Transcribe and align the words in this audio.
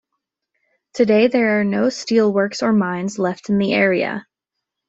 Today 0.95 1.27
there 1.27 1.59
are 1.59 1.63
no 1.63 1.89
steelworks 1.89 2.63
or 2.63 2.73
mines 2.73 3.19
left 3.19 3.49
in 3.51 3.59
the 3.59 3.71
area. 3.71 4.25